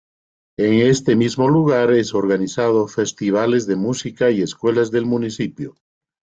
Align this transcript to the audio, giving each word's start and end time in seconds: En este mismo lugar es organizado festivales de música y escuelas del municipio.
En 0.57 0.73
este 0.79 1.15
mismo 1.15 1.47
lugar 1.47 1.93
es 1.93 2.15
organizado 2.15 2.87
festivales 2.87 3.67
de 3.67 3.75
música 3.75 4.31
y 4.31 4.41
escuelas 4.41 4.89
del 4.89 5.05
municipio. 5.05 5.75